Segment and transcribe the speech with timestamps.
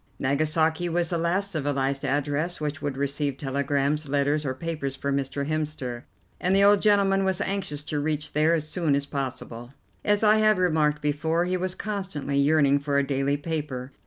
[0.17, 5.45] Nagasaki was the last civilized address which would receive telegrams, letters or papers for Mr.
[5.47, 6.05] Hemster,
[6.39, 9.75] and the old gentleman was anxious to reach there as soon as possible.
[10.03, 13.91] As I have remarked before, he was constantly yearning for a daily paper.